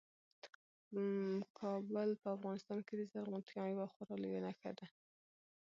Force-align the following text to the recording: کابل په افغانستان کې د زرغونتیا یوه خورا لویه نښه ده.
کابل 1.59 2.09
په 2.21 2.27
افغانستان 2.35 2.79
کې 2.87 2.93
د 2.97 3.01
زرغونتیا 3.11 3.63
یوه 3.73 3.87
خورا 3.93 4.15
لویه 4.21 4.41
نښه 4.45 4.71
ده. 4.77 4.85